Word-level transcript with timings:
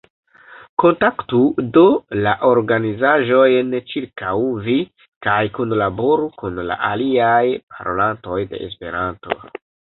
Kontaktu, 0.83 1.41
do, 1.75 1.83
la 2.27 2.31
organizaĵojn 2.47 3.69
ĉirkaŭ 3.91 4.31
vi 4.69 4.77
kaj 5.27 5.37
kunlaboru 5.59 6.25
kun 6.41 6.59
la 6.71 6.79
aliaj 6.89 7.45
parolantoj 7.77 8.41
de 8.55 8.65
Esperanto. 8.71 9.39